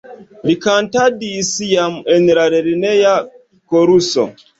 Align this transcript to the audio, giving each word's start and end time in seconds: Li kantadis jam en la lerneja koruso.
Li 0.49 0.53
kantadis 0.61 1.51
jam 1.73 1.97
en 2.15 2.25
la 2.39 2.47
lerneja 2.55 3.13
koruso. 3.75 4.27